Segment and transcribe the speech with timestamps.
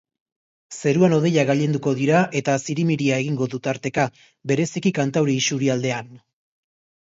[0.75, 4.07] Zeruan hodeiak gailenduko dira etazirimiria egingo du tarteka,
[4.53, 6.11] bereziki kantauri isurialdean.